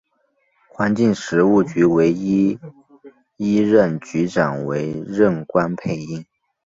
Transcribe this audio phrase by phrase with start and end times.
[0.67, 2.57] 环境食物局唯一
[3.37, 6.25] 一任局长为任关佩英。